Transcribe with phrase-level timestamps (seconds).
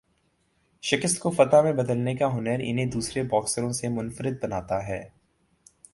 [0.83, 5.01] شکست کو فتح میں بدلنے کا ہنر انہیں دوسرے باکسروں سے منفرد بناتا ہے